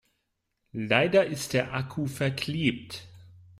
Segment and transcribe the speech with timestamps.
[0.73, 3.07] Leider ist der Akku verklebt.